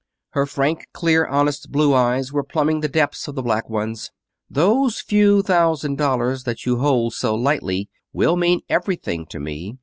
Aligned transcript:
Her 0.31 0.47
frank, 0.47 0.87
clear, 0.93 1.27
honest, 1.27 1.71
blue 1.71 1.93
eyes 1.93 2.33
were 2.33 2.41
plumbing 2.43 2.79
the 2.79 2.87
depths 2.87 3.27
of 3.27 3.35
the 3.35 3.43
black 3.43 3.69
ones. 3.69 4.09
"Those 4.49 4.99
few 4.99 5.43
thousand 5.43 5.99
dollars 5.99 6.43
that 6.45 6.65
you 6.65 6.77
hold 6.79 7.13
so 7.13 7.35
lightly 7.35 7.87
will 8.11 8.35
mean 8.35 8.61
everything 8.67 9.27
to 9.27 9.39
me. 9.39 9.77